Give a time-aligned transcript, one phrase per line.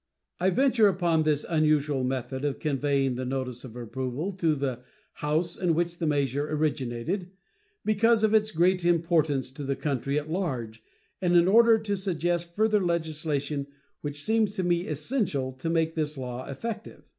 [0.39, 4.79] I venture upon this unusual method of conveying the notice of approval to the
[5.13, 7.29] "House in which the measure originated"
[7.85, 10.81] because of its great importance to the country at large
[11.21, 13.67] and in order to suggest further legislation
[14.01, 17.03] which seems to me essential to make this law effective.